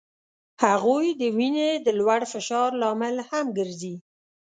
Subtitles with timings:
[0.63, 3.95] هغوی د وینې د لوړ فشار لامل هم ګرځي.